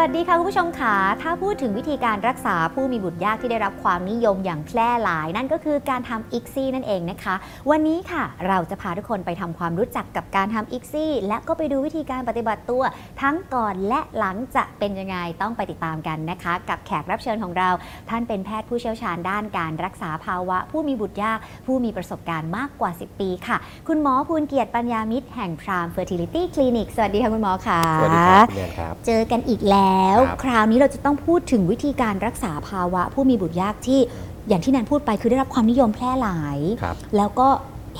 [0.00, 7.34] วัสดีค่ะคุณผู้ชมค่ะถ้าพูดถึงวิธีการรักษาผู้มีบุตรยากที่ได้รับความนิยมอย่างแพร่หลาย นั่นก็คือการทำ ICSI นั่นเองนะคะ
[7.70, 12.82] วันนี้ค่ะเราจะพาทุกคนไปทำความรู้จักกับการทำ ICSI และก็ไปดูวิธีการปฏิบัติตัว
[13.22, 17.70] ทั้งก่อนและหลังจะเป็นยังไงต้องไปติดตามกันนะคะ กับแขกรับเชิญของเรา
[18.10, 23.56] ท่านเป็นแพทย์ผู้เชี่ยวชาญด้านการรักษาภาวะ ผู้มีบุตรยาก ผู้มีประสบการณ์มากกว่า 10 ปีค่ะ
[23.88, 29.89] คุณหมอภูลเกียรติปัญญามิตรแห่ง Prime Fertility Clinic สวัสดีค่ะคุณหมอค่ะสวัสดีครับคุณแนนครับเจอกันอีกแล้ว
[30.28, 34.00] ครับคราวนี้เราจะต้องพูดถึงวิธีการรักษาภาวะ ผู้มีบุตรยากที่
[34.48, 37.48] อย่างที่แนนพูดไปคือได้รับความนิยมแพร่หลายครับแล้วก็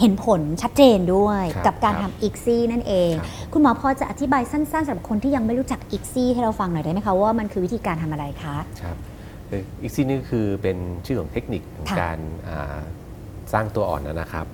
[0.01, 8.97] เห็นผลชัดเจนด้วยครับกับการครัทำบอีกซี่นั่นเองครับคุณหมอพอจะอธิบายสั้นๆสำหรับคนที่ยังไม่รู้จักอีกซี่ให้เราฟังหน่อยได้ไหมคะว่ามันคือวิธีการทำอะไรคะครับ
[9.83, 12.19] อีกซี่นี่คือเป็นชื่อของเทคนิคของค่ะการ
[12.49, 12.79] อ่า
[13.53, 14.47] สร้างตัวอ่อนนะครับ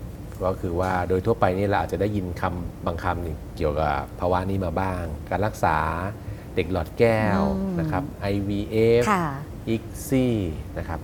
[0.44, 5.76] ก็คือว่าโดยทั่วไปนี่เราอาจจะได้ยินคำบางคำนี่เกี่ยวกับภาวะนี้มาบ้าง การรักษา
[6.56, 7.40] เด็กหลอดแก้ว
[7.80, 9.24] นะครับ IVF ค่ะ
[9.68, 10.34] อีกซี่
[10.78, 11.00] นะครับ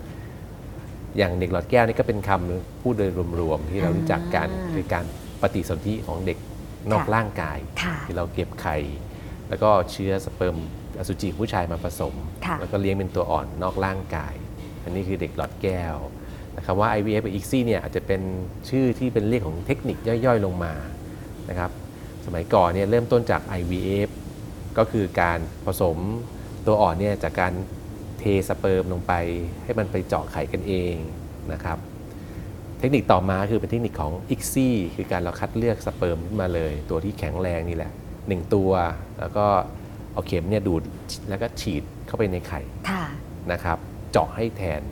[1.17, 5.05] อย่างเด็กหลอดแก้วนี่ก็เป็นคำพูดโดยรวมๆที่เรารู้จักกันอ่าคือการ
[5.43, 6.39] ปฏิสนธิของเด็ก
[6.91, 8.77] นอกค่ะร่างกายค่ะที่เราเก็บไข่
[9.49, 10.57] แล้วก็เชื้อสเปิร์ม
[10.99, 12.15] อสุจิของผู้ชายมาผสม
[12.47, 14.35] ค่ะแล้วก็เลี้ยงเป็นตัวอ่อนนอกร่างกาย
[14.85, 15.97] อันนี้คือเด็กหลอดแก้ว
[16.57, 18.23] นะครับว่า IVF กับ ICSI เนี่ยอาจจะเป็น
[18.69, 20.73] ชื่อที่เป็นเรียกของเทคนิคย่อยๆลงมา
[21.49, 21.71] นะครับ
[22.27, 24.09] สมัยก่อนเนี่ยเริ่มต้นจาก IVF
[24.79, 25.99] ก็คือการผสม
[26.67, 27.53] ตัวอ่อนเนี่ยจากการ
[28.19, 29.13] เทสเปิร์มลงไป
[29.65, 30.95] ให้มันไปเจาะไข่กันเอง
[31.53, 31.79] นะครับ
[32.79, 37.93] เทคนิคต่อมาคือเป็นเทคนิคของ ICSI คือการเราคัดเลือกสเปิร์มขึ้นมาเลย ตัวที่แข็งแรงนี่แหละ
[38.29, 38.71] หนึ่งตัว
[39.19, 39.47] แล้วก็
[40.13, 40.83] เอาเข็มเนี่ยดูด
[41.29, 43.05] แล้วก็ฉีดเข้าไปในไข่ค่ะ
[43.53, 43.79] นะครับ
[44.13, 44.83] เจาะให้แทน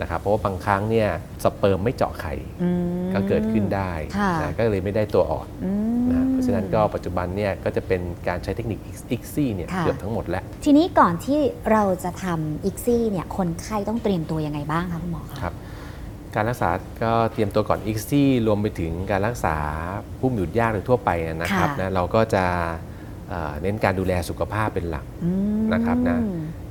[0.00, 1.08] นะครับ เพราะว่าบางครั้งเนี่ย
[1.44, 2.70] สเปิร์มไม่เจาะไข่อื
[3.06, 5.72] มก็เกิดขึ้นได้ค่ะนะก็เลยไม่ได้ตัวอ่อนอื
[6.02, 8.78] มนะเพ ราะฉะนั้นก็ปัจจุบันเนี่ยก็จะเป็นการใช้เทคนิค
[9.14, 11.40] ICSI เนี่ยค่ะเกือบทั้งหมดแล้ว ทีนี้ก่อนที่
[11.72, 15.54] เราจะทำอีกซี่เนี่ยคนไข้ต้องเตรียมตัวยังไงบ้างคะคุณหมอคะครับ
[16.34, 16.70] การรักษา
[17.02, 19.56] ก็เตรียมตัวก่อน ICSI รวมไปถึงการรักษา
[20.18, 22.44] ผู้มีบุตรยากโดยทั่วไปนะครับค่ะนะเราก็จะ
[23.28, 25.30] เอ่อเน้นการดูแลสุขภาพเป็นหลักอื
[25.60, 26.18] มนะครับนะ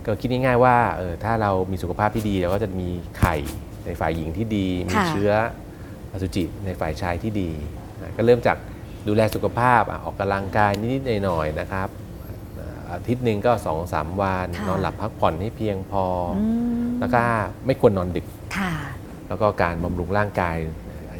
[0.06, 3.36] ก็คิดง่ายๆว่าเออถ้าเรามีสุขภาพที่ดีเราก็จะมีไข่
[3.86, 5.32] ในฝ่ายหญิงที่ดี มีค่ะเชื้อ
[6.12, 7.50] อสุจิในฝ่ายชายที่ดี
[8.02, 8.58] นะก็เริ่มจาก
[9.08, 11.90] ดูแลสุขภาพอะออกกำลังกายนิดๆหน่อยๆนะครับ
[12.60, 16.06] อ่าอาทิตย์หนึ่งก็2อสามวันค่ะนอนหลับพักผ่อนให้เพียงพอ
[16.36, 16.46] ออื
[16.82, 17.24] มแล้วก็
[17.66, 18.26] ไม่ควรนอนดึก
[18.58, 18.74] ค่ะ
[19.28, 20.56] แล้วก็การบำรุงร่างกาย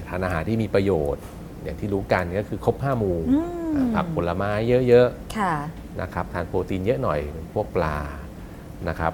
[0.08, 1.24] ทานอาหารที่มีประโยชน์
[1.64, 3.46] อย่างที่รู้กันก็คือครบห้าหมู่อืม
[3.76, 4.52] อ่าผักผลไม้
[4.90, 5.08] เยอะ
[5.38, 7.20] ค่ะๆนะครับทานโปรตีนเยอะหน่อย
[7.54, 7.98] พวกปลา
[8.90, 9.14] นะครับ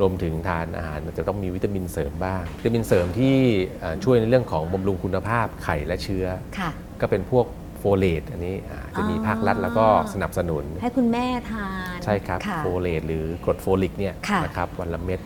[0.00, 3.36] รวมถึงทานอาหารจะต้องมีวิตามินเสริมบ้าง วิตามินเสริมที่
[3.82, 6.26] อ่าช่วยในเรื่องของบำรุงคุณภาพไข่และเชื้อ
[6.58, 6.70] ค่ะ
[7.00, 7.63] ก็เป็นพวกโฟ
[7.98, 15.20] เลตอันนี้อ่าจะมีภาครัฐแล้วก็สนับสนุน ให้คุณแม่ทานใช่ครับค่ะโฟเลตหรือกรดโฟลิกเนี่ยค่ะ นะครับวันละเม็ด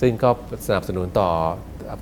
[0.00, 0.30] ซึ่งก็
[0.66, 1.30] สนับสนุนต่อ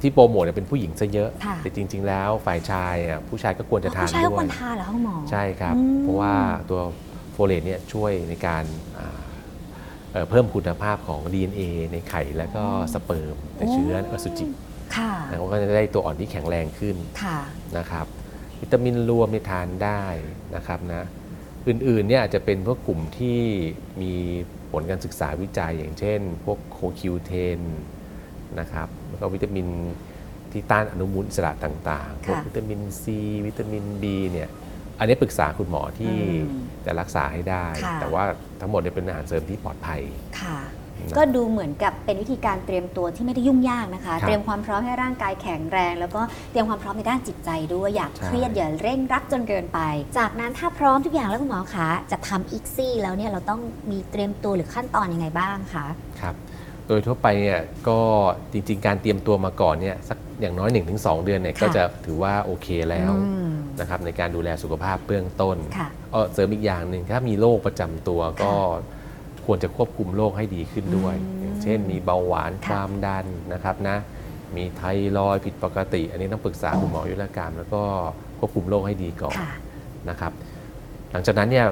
[0.02, 6.34] ที่โปรโมทเนี่ยเป็นผู้หญิงซะเยอะ ค่ะ แต่จริง ๆ แล้วฝ่ายชายอะผู้ชายก็ควรจะทานผู้ชายก็ด้ควยรทานเหรอคะคุณหมอ ใช่ครับ อืม เพราะว่า
[6.70, 6.80] ตัว
[7.32, 8.64] โฟเลตเนี่ยช่วยในการ
[8.98, 9.20] อ่า
[10.12, 12.64] เอ่อเพิ่มคุณภาพของ DNA ในไข่แล้วก็
[12.94, 14.44] สเปิร์มในเชื้ออสุจิ
[14.96, 17.38] ค่ะแล้วก็จะได้ตัวอ่อนที่แข็งแรงขึ้นค่ะ
[17.78, 18.06] นะครับ
[18.62, 20.04] วิตามินรวมในทานได้
[20.56, 21.04] นะครับนะ
[21.68, 23.40] อื่นๆเนี่ยอาจจะเป็นพวกกลุ่มที่
[24.02, 24.12] มี
[24.70, 27.60] ผลการศึกษาวิจัยอย่างเช่น พวกโคคิวเทน
[28.60, 29.66] นะครับแล้วก็วิตามิน
[30.52, 34.48] ที่ต้านอนุมูลอิสระต่างๆพวกค่ะวิตามินซีวิตามิน B เนี่ย
[34.98, 38.24] อันนี้ปรึกษาคุณหมอที่อืมจะรักษาให้ได้ค่ะแต่ว่า
[38.60, 40.00] ทั้งหมดเนี่ยเป็นอาหารเสริมที่ปลอดภัย
[40.40, 40.81] ค่ะนะ
[41.16, 46.20] ก็ดูเหมือนกับเป็นวิธีการเตรียมตัวที่ไม่ได้ยุ่งยากนะคะครับเตรียมความพร้อมให้ร่างกายแข็งแรง แล้วก็
[46.50, 49.80] เตรียมความพร้อมในด้านจิตใจด้วยอยากใช่เครียดอย่าเร่งรัดจนเกินไป
[50.18, 55.86] จากนั้นถ้าพร้อมทุกอย่างแล้วคุณหมอคะจะทำอีกซี่แล้วเนี่ยเราต้องมีเตรียมตัวหรือขั้นตอนยังไงบ้างคะ
[56.20, 56.36] ครับ
[56.88, 57.98] โดยทั่วไปเนี่ยก็
[58.52, 63.50] จริงๆ การเตรียมตัวมาก่อนเนี่ยสักอย่างน้อย 1-2 เดือนเนี่ยค่ะก็จะถือว่าโอเคแล้วอืม
[63.80, 68.52] นะครับในการดูแลสุขภาพเบื้องต้นค่ะเอ่อเสริมอีกอย่างหนึ่งถ้ามีโรคประจำตัวก็
[69.46, 73.96] ควรจะควบคุมโรคให้ดีขึ้นด้วยอืมอย่างเช่น มีเบาหวานค่ะความดันนะครับนะ
[74.56, 74.82] มีไท
[75.16, 77.82] รอยด์ผิดปกติ อันนี้ต้องปรึกษาคุณหมอยุรกรรมแล้วก็
[78.38, 79.52] ควบคุมโรคให้ดีก่อนค่ะ
[80.10, 80.32] นะครับ
[81.12, 81.66] หลังจากนั้นเนี่ย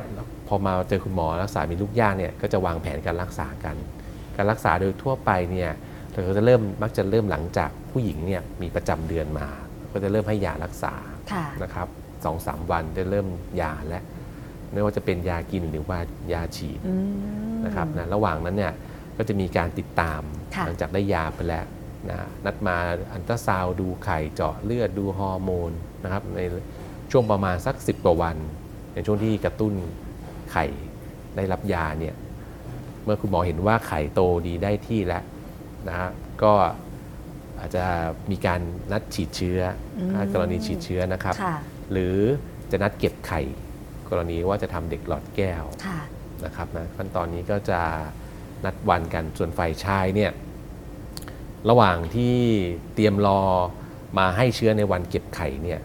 [0.49, 3.77] พอมาเจอคุณหมอรักษามีลูกยากเนี่ยก็จะวางแผนการรักษากัน
[4.37, 5.71] การรักษาโดยทั่วไปเนี่ย
[6.11, 9.49] เราก็จะเริ่มมักจะเริ่มหลังจากผู้หญิงเนี่ยมีประจำเดือนมา
[9.93, 10.95] ก็จะเริ่มให้ยารักษา
[11.33, 11.89] ค่ะนะครับ
[12.25, 13.27] สองสามวันจะเริ่ม
[13.61, 14.01] ยาและ
[14.73, 15.99] ไม่ว่าจะเป็นยากินหรือว่า
[16.33, 18.73] ยาฉีดอืมนะครับนะระหว่างนั้นเนี่ย
[19.17, 20.23] ก็จะมีการติดตาม
[20.55, 21.67] ค่ะหลัจากได้ยาไปแล้ว
[22.11, 22.77] นะนัดมา
[23.13, 25.73] อันตราซาวด์ดูไข่เจาะเลือดดูฮอร์โมน
[26.05, 26.41] นะครับใน
[27.11, 28.37] ช่วงประมาณสัก 10 กว่าวัน
[28.95, 29.75] ในช่วงที่กระตุ้น
[30.53, 30.67] ไข่
[31.37, 32.15] ได้รับยาเนี่ย
[33.05, 35.23] เมื่อคุณหมอเห็นว่าไข่โตดีได้ที่แล้ว
[35.89, 36.09] นะฮะ
[36.43, 36.53] ก็
[37.59, 37.85] อาจจะ
[38.31, 38.61] มีการ
[38.93, 39.61] นัดฉีดเชื้อ
[39.99, 41.57] อมถ้ากรณีฉีดเชื้อนะครับค่ะ
[41.93, 42.17] หรือ
[42.71, 43.41] จะนัดเก็บไข่
[44.11, 46.01] กรณีว่าจะทำเด็กหลอดแก้วค่ะ
[46.45, 47.81] นะครับนะขั้นตอนนี้ก็จะ
[48.65, 50.31] นัดวันกันส่วนฝ่ายชายเนี่ย
[51.71, 52.37] ระหว่างที่
[52.95, 53.41] เตรียมรอ
[54.19, 55.81] มาให้เชื้อในวันเก็บไข่เนี่ย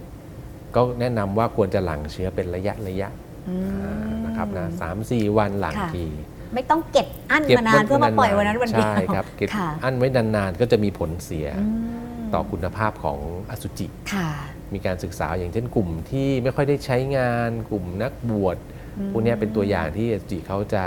[0.75, 3.09] ก็แนะนำว่าควรจะหลั่งเชื้อเป็นระยะระยะ
[3.49, 6.05] อืมอ่านะครับนะสามสี่วันหลังค่ะที
[6.53, 13.19] ไม่ต้องเก็บอั้นมานานเพื่อมาปล่อยวันนั้นวันเดียวใช่ครับเก็บค่ะอั้นไว้นานๆก็จะมีผลเสียอืมต่อคุณภาพของ
[13.49, 14.29] อสุจิค่ะ
[14.73, 18.57] มีการศึกษาอย่างเช่นกลุ่มที่ไม่ค่อยได้ใช้งานกลุ่มนักบวช
[18.97, 20.83] อืมพวกเนี้ยเป็นตัวอย่างที่อสุจิเขาจะ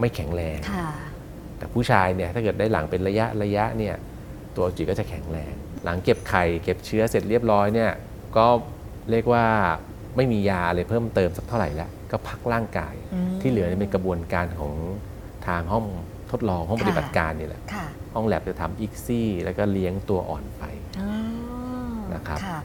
[0.00, 0.90] ไม่แข็งแรงค่ะ
[1.58, 3.94] แต่ผู้ชายเนี่ยถ้าเกิดได้หลังเป็นระยะระยะเนี่ย
[4.56, 5.52] ตัวอสุจิก็จะแข็งแรง
[5.84, 7.90] หลังเก็บไข่เก็บเชื้อเสร็จเรียบร้อยเนี่ย
[8.36, 8.46] ก็
[9.10, 9.44] เรียกว่า
[10.16, 14.74] ไม่มียาอะไรเพิ่มเติมสักเท่าไหร่แล้ว ก็พักร่างกายอืมที่เหลือเนี่ยเป็นกระบวนการของ
[15.46, 15.86] ทางห้อง
[16.30, 20.64] ทดลองห้องปฏิบัติการนี่แหละค่ะห้องแลบจะทำอีกซี่ แล้วก็เลี้ยงตัวอ่อนไป
[21.00, 21.10] อ๋อ
[22.14, 22.58] นะครับค่ะ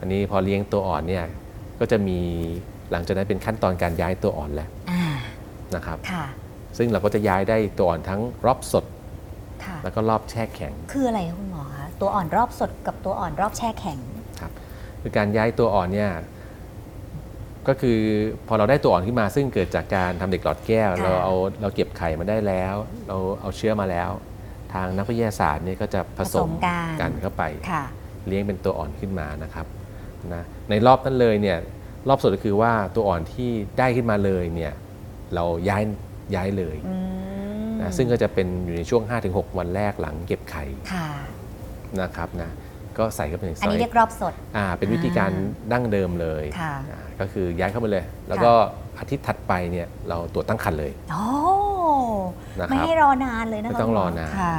[0.00, 1.24] อันนี้พอเลี้ยงตัวอ่อนเนี่ย
[1.80, 2.18] ก็จะมี
[2.90, 5.04] หลังจากนั้นเป็นขั้นตอนการย้ายตัวอ่อนแล้วอ่า
[5.74, 6.24] นะครับ ค่ะ
[6.78, 8.84] ซึ่งเราก็จะย้ายได้ตัวอ่อนทั้งรอบสด
[9.64, 13.98] ค่ะ แล้วก็รอบแช่แข็งคืออะไรคะคุณหมอคะตัวอ่อนรอบสดกับตัวอ่อนรอบแช่แข็ง
[14.40, 14.52] ครับ
[15.00, 16.10] คือการย้ายตัวอ่อนเนี่ย
[17.68, 18.00] ก็คือ
[18.48, 22.74] พอเราได้ตัวอ่อนขึ้นมา ซึ่งเกิดจากการทำเด็กหลอดแก้ว ค่ะ เราเอาเราเก็บไข่มาได้แล้ว
[23.08, 24.10] เราเอาเชื้อมาแล้ว
[24.74, 27.84] ทางนักวิทยาศาสตร์เนี่ยก็จะผสมกันกันเข้าไป ค่ะ
[28.28, 29.66] เลี้ยงเป็นตัวอ่อนขึ้นมานะครับ
[30.34, 31.58] นะในรอบนั้นเลยเนี่ย
[32.08, 34.72] รอบสดก็คือว่าตัวอ่อนที่ได้ขึ้นมาเลยเนี่ย
[35.34, 35.82] เราย้าย
[36.34, 36.96] ย้ายเลยอื
[37.66, 41.08] มนะซึ่งก็จะเป็นอยู่ในช่วง 5-6 วันแรกหลังเก็บไข่ค่ะ
[42.00, 42.50] นะครับนะ
[42.98, 45.30] ก็ใส่เข้าไปในอันนี้ซเรียกรอบสดอ่าเป็นวิธีการ
[45.72, 48.52] ดั้งเดิมเลยค่ะอ่าก็คือย้ายเข้ามาเลย แล้วก็
[48.98, 51.24] อาทิตย์ถัดไปเนี่ยเราตรวจตั้งครรภ์เลยโอ้
[52.58, 54.56] นะครับไม่ให้รอนานเลยนะคะไม่ต้องคุณหรอนานค่ะ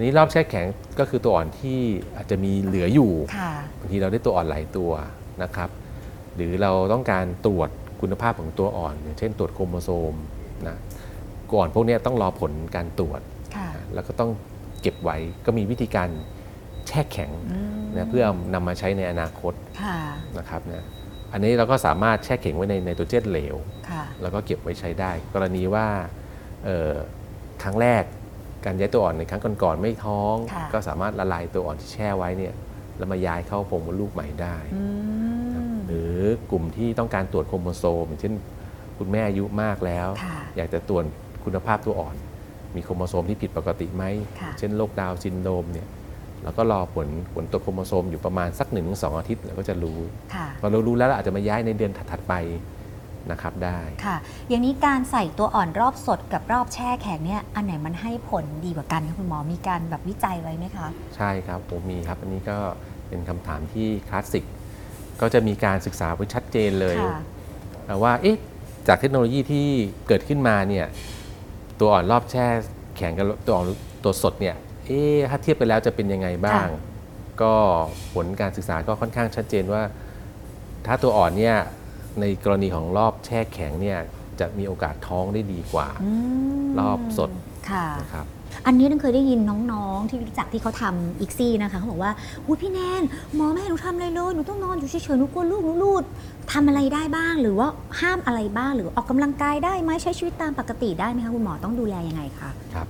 [0.00, 0.66] ทีนี้รอบแช่แข็ง
[0.98, 1.80] ก็คือตัวอ่อนที่
[2.16, 4.90] อาจจะมีเหลืออยู่ค่ะบางทีเราได้ตัวอ่อนหลายตัว
[5.42, 5.70] นะครับ
[6.34, 7.70] หรือเราต้องการตรวจ
[8.00, 10.14] คุณภาพของตัวอ่อน อย่างเช่นตรวจโครโมโซม
[10.68, 10.76] นะ
[11.52, 13.20] ก่อนพวกเนี้ยต้องรอผลการตรวจ
[13.56, 14.30] ค่ะแล้วก็ต้อง
[14.82, 15.16] เก็บไว้
[15.46, 16.08] ก็มีวิธีการ
[16.86, 18.24] แช่แข็งอืมนะเพื่อ
[18.54, 19.52] นำมาใช้ในอนาคต
[19.82, 19.98] ค่ะ
[20.38, 20.84] นะครับนะ
[21.32, 23.56] อันนี้เราก็สามารถแช่แข็งไว้ในไนโตรเจนเหลว
[23.90, 25.86] ค่ะแล้วก็เก็บไว้ใช้ได้ กรณีว่า
[26.64, 26.94] เอ่อ
[27.64, 28.04] ครั้งแรก
[28.64, 32.54] การย้ายตัวอ่อนในครั้งก่อนๆไม่ท้องค่ะก็สามารถละลายตัวอ่อนที่แช่ไว้เนี่ย
[32.98, 34.84] แล้วมาย้ายเข้าโพรงมดลูกใหม่ได้อื
[35.72, 36.14] มหรือ
[36.50, 38.34] กลุ่มที่ต้องการตรวจโครโมโซมอย่างเช่น
[38.98, 41.04] คุณแม่อายุมากแล้วค่ะอยากจะตรวจ
[41.44, 42.16] คุณภาพตัวอ่อน
[42.76, 44.04] มีโครโมโซมที่ผิดปกติไหม
[44.40, 45.88] ค่ะเช่นโรคดาวน์ซินโดรมเนี่ย
[46.42, 49.98] เราก็รอผลผลตรวจโครโมโซมอยู่ประมาณสัก 1 ถึง 2 อาทิตย์เราก็จะรู้
[50.34, 52.34] ค่ะพอเรารู้แล้วเราอาจจะมาย้ายในเดือนถัดๆไป
[53.30, 54.16] นะครับได้ ค่ะ
[54.48, 62.58] อย่างนี้การใส่ตัวอ่อนรอบสดกับรอบแช่แข็งเนี่ยอันไหนมันให้ผลดีกว่ากันคะคุณหมอมีการแบบวิจัยไว้ไหมคะ ใช่ครับผมมีครับ อันนี้ก็
[63.08, 64.44] เป็นคำถามที่คลาสสิก
[65.20, 68.36] ก็จะมีการศึกษาไว้ชัดเจนเลยค่ะ ว่าเอ๊ะ
[68.88, 69.66] จากเทคโนโลยีที่
[70.08, 70.86] เกิดขึ้นมาเนี่ย
[71.80, 72.46] ตัวอ่อนรอบแช่
[72.96, 73.66] แข็งกับตัวอ่อน
[74.04, 74.56] ตัวสดเนี่ย
[74.86, 76.68] เอ๊ะถ้าเทียบไปแล้วจะเป็นยังไงบ้าง ค่ะ
[77.42, 77.54] ก็
[78.14, 79.82] ผลการศึกษาก็ค่อนข้างชัดเจนว่า
[80.86, 81.56] ถ้าตัวอ่อนเนี่ย
[82.20, 83.98] ในกรณีของรอบแช่แข็งเนี่ย
[84.40, 86.10] จะมีโอกาสท้องได้ดีกว่าอื
[86.62, 87.30] มรอบสด
[87.70, 88.26] ค่ะนะครับ
[88.66, 89.40] อันนี้นึงเคยได้ยิน
[89.72, 92.12] น้องๆ ที่รู้จักที่เขาทำอีกซี่นะคะเขาบอกว่า
[92.46, 93.02] อุ้ยพี่แนน
[93.34, 96.04] หมอไม่ให้หนูทำอะไรเลยหนูต้องนอนอยู่เฉยๆหนูกลัวลูกหนูรูด
[96.52, 97.68] ทำอะไรได้บ้างหรือว่า
[98.00, 102.88] ห้ามอะไรบ้างหรือออกกำลังกายได้ไหมใช้ชีวิตตามปกติได้ไหมคะคุณหมอต้องดูแลยังไงคะครับ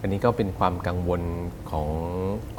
[0.00, 1.22] อันนี้ก็เป็นความกังวล
[1.70, 1.88] ของ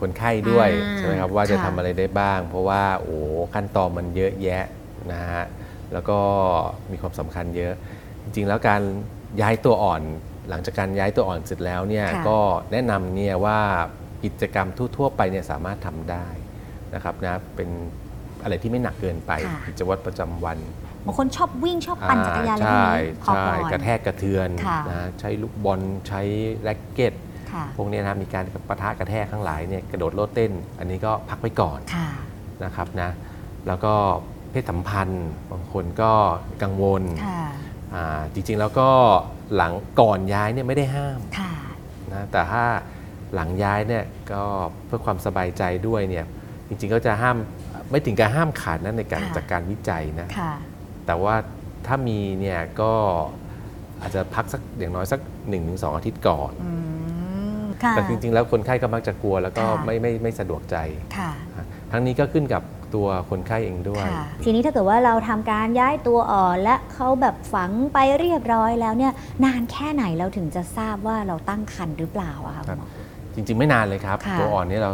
[0.01, 3.17] คนไข้ด้วยอ่าใช่ไหมครับว่าจะค่ะทำอะไรได้บ้าง เพราะว่าโอ้
[3.53, 4.63] ขั้นตอนมันเยอะแยะ
[5.11, 5.45] นะฮะ
[5.93, 6.17] แล้วก็
[6.91, 7.73] มีความสำคัญเยอะ
[8.23, 8.81] จริงๆ แล้วการ
[9.41, 10.01] ย้ายตัวอ่อน
[10.49, 12.39] หลังจากการย้ายตัวอ่อนเสร็จแล้วเนี่ยค่ะก็
[12.71, 13.59] แนะนำเนี่ยว่า
[14.23, 16.27] กิจกรรมทั่ว ๆ ไปเนี่ยสามารถทำได้
[16.93, 17.69] นะครับนะเป็น
[18.43, 20.57] อะไรที่ไม่หนักเกินไปค่ะกิจวัตรประจำวัน
[21.05, 26.21] บางคนชอบวิ่งชอบปั่นจักรยานอะไรพวกใช่นี้พอใช่ก่อนกระแทกกระเทือนค่ะนะใช้ลูกบอลใช้
[26.63, 27.13] แร็กเก็ต
[27.51, 32.09] ค่ะพวกเนี้ยนะมีการปะทะกระแทกข้างหลายเนี่ยกระโดดโลดเต้น อันนี้ก็พักไว้ก่อนค่ะ
[32.63, 33.09] นะครับนะ
[33.67, 33.93] แล้วก็
[34.53, 36.11] เพศสัมพันธ์ บางคนก็
[36.63, 37.43] กังวลค่ะ
[37.95, 38.89] อ่าจริงๆแล้วก็
[39.55, 41.53] หลังก่อนย้ายเนี่ยไม่ได้ห้ามค่ะ
[42.13, 42.63] นะแต่ถ้า
[43.33, 44.43] หลังย้ายเนี่ยก็
[44.85, 46.25] เพื่อความสบายใจด้วยเนี่ย
[46.67, 47.37] จริงๆก็จะห้าม
[47.89, 50.53] ไม่ถึงกับห้ามขาดนะในการค่ะจากการวิจัยนะค่ะ
[51.05, 51.35] แต่ว่า
[51.85, 52.93] ถ้ามีเนี่ยก็
[54.01, 55.19] อาจจะพักสักอย่างน้อยสัก
[55.59, 56.71] 1-2 อาทิตย์ก่อนอื
[57.61, 60.77] มค่ะแต่จริงๆ แล้วคนไข้ก็มักจะกลัวแล้วก็ค่ะไม่ไม่ไม่สะดวกใจ
[61.17, 61.31] ค่ะ
[61.91, 62.63] ทั้งนี้ก็ขึ้นกับ
[62.95, 69.13] ตัวคนไข้เองด้วย ค่ะทีนี้ถ้าเกิดว่าเราทำการย้ายตัวอ่อนและเขาแบบฝังไปเรียบร้อยแล้วเนี่ย
[69.45, 72.87] นานแค่ไหนเราถึงจะทราบว่าเราตั้งครรภ์หรือเปล่าอะคะคุณหมอ
[73.35, 74.91] จริง ๆ ไม่นานเลยครับ ค่ะ ตัวอ่อนเนี่ยเรา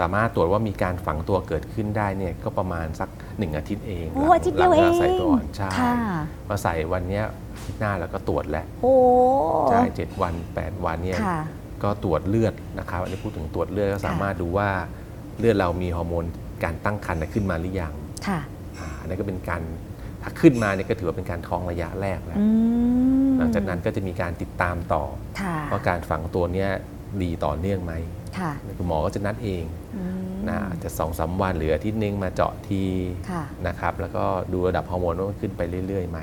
[0.00, 3.08] สามารถตรวจว่ามีการฝังตัวเกิดขึ้นได้เนี่ยก็ประมาณสัก
[3.38, 5.92] หนึ่งอาทิตย์เองโอ้หลังอาทิตย์เดียวหเอลังราใส่ตัวอ่อนใช่ค่ะ
[6.48, 7.24] มาใส่วันเนี้ย
[7.54, 8.94] อาทิตย์หน้าเราก็ตรวจแล้วโอ้
[9.70, 11.38] ใช่เจ็ดวัน 8 วันเนี่ย ค่ะ
[11.82, 14.68] ก็ตรวจเลือดนะครับ อันนี้พูดถึงตรวจเลือดก็สามารถดูว่า
[15.38, 16.24] เลือดเรามีฮอร์โมน
[16.64, 17.92] การตั้งครรภ์น่ะขึ้นมาหรือยัง
[18.26, 18.40] ค่ะ
[18.78, 19.62] อ่าอันนี้นก็เป็นการ
[20.22, 22.46] ถ้าขึ้นมาเนี่ยก็ถือว่าเป็นการท้องระยะแรกแล้วอื
[23.26, 25.04] มหลังจากนั้นก็จะมีการติดตามต่อ
[25.40, 26.70] ค่ะว่าการฝังตัวเนี้ย
[27.22, 27.92] ดีต่อเนื่องไหม
[28.38, 29.64] ค่ะคุณหมอก็จะนัดเอง
[29.96, 32.82] อืมนะอาจจะสองสามวันหรืออาทิตย์นึงมาเจาะที
[33.30, 36.18] ค่ะนะครับแล้วก็ดูระดับฮอร์โมนว่ามันขึ้นไปเรื่อยๆไหม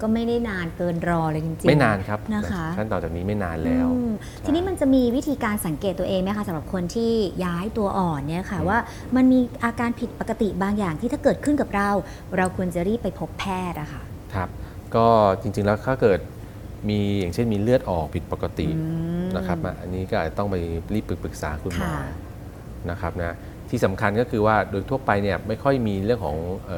[0.00, 4.12] ก็ไม่ได้นานเกินรอเลยจริงๆ ไม่นานครับนะคะขั้นตอนจากนี้ไม่นานแล้วอืม
[4.44, 7.12] ทีนี้มันจะมีวิธีการสังเกตตัวเองไหมคะสำหรับคนที่
[7.44, 8.78] ย้ายตัวอ่อนเนี่ยค่ะอืมว่า
[9.16, 11.90] มันมีอาการผิดปกติบางอย่างที่ถ้าเกิดขึ้นกับเรา
[12.36, 14.02] เราควรจะรีบไปพบแพทย์อะค่ะ
[14.34, 14.48] ครับ
[14.94, 15.06] ก็
[15.42, 16.20] จริงๆแล้วถ้าเกิด
[16.88, 18.84] มีอย่างเช่นมีเลือดออกผิดปกติอื
[19.24, 20.56] มนะครับอะอันนี้ก็อาจจะต้องไป
[20.94, 21.96] รีบปรึกษาคุณหมอค่ะ
[22.90, 23.36] นะครับนะ
[23.70, 26.36] ที่สำคัญก็คือว่าโดยทั่วไปเนี่ยไม่ค่อยมีเรื่องของ
[26.66, 26.70] เ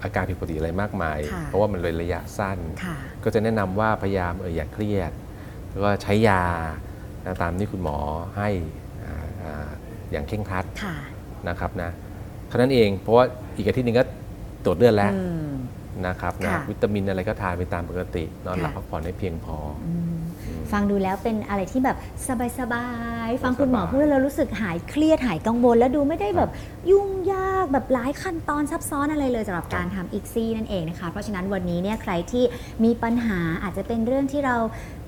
[0.00, 5.12] อ่ออาการผิดปกติอะไรมากมาย ค่ะเพราะว่ามันเลยระยะสั้น ค่ะ ก็จะแนะนำว่าพยายามเอออย่าเครียด
[5.70, 6.42] แล้วก็ใช้ยา
[7.24, 7.98] นะตามที่คุณหมอ
[8.36, 8.48] ให้
[9.04, 9.68] อ่าอ่า
[10.12, 10.96] อย่างเคร่งครัดค่ะ
[11.48, 11.90] นะครับนะ
[12.48, 13.24] เท่านั้นเองเพราะว่า
[13.56, 14.04] อีกอาทิตย์หนึงก็
[14.64, 15.50] ตรวจเลือดแล้วอืม
[16.06, 21.96] นะครับนะค่ะวิตามินอะไรก็ทานไปตามปกติ นอนหลับค่ะ พักผ่อนให้เพียงพออืมอืม ฟังดูแล้วเป็นอะไรที่แบบ
[22.58, 22.86] สบา
[23.26, 26.50] ยๆ ฟังคุณหมอสบายพูดแล้วรู้สึกหายเครียดหายกังวลแล้วดูไม่ได้แบบ
[26.90, 32.44] ยุ่งยากแบบหลายขั้นตอนซับซ้อนอะไรเลยสำหรับการทำอีกซี่นั่นเองนะคะ เพราะฉะนั้นวันนี้เนี่ยใครที่
[32.84, 34.56] มีปัญหาอาจจะเป็นเรื่องที่เรา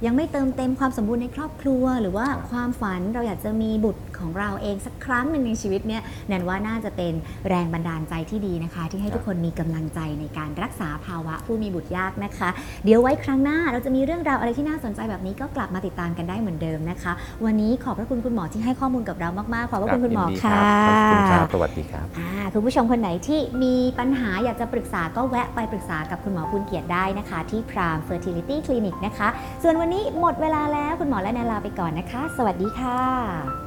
[0.07, 7.13] ยังไม่เติมเต็มความสมบูรณ์ในครอบครัว หรือว่าความฝันเราอยากจะมีบุตรของเราเองสักครั้งหนึ่งในชีวิตเนี่ยแนันว่าน่าจะเป็น
[7.49, 12.49] แรงบันดาลใจที่ดีนะคะ ที่ให้ทุกคนมีกำลังใจในการรักษาภาวะผู้มีบุตรยากนะคะ
[12.85, 17.13] เดี๋ยวไว้ครั้งหน้าเราจะมีเรื่องราวอะไรที่น่าสนใจแบบนี้ก็กลับมาติดตามกันได้เหมือนเดิมนะคะ
[17.45, 29.29] วันนี้ขอบพระคุณคุณหมอที่ให้ข้อมูลกับเรามากๆขอบพระคุณคุณหมอยินดีค่ะรับขอบคุณครับสวัสดีครับอ่าคุณผู้ชมคนไหนที่มีปัญหาอยากจะปรึกษาก็แวะไปปรึกษากับคุณหมอภูนเกียรติได้นะคะ ที่พราม Fertility Clinic นะคะ
[29.63, 33.01] ส่วนวันนี้หมดเวลาแล้วคุณหมอและนาลาไปก่อนนะคะ สวัสดีค่ะ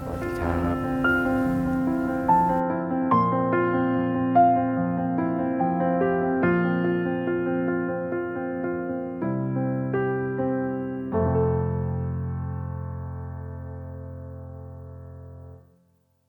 [0.04, 0.65] สวัสดีครับ